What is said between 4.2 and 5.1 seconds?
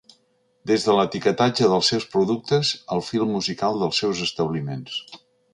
establiments.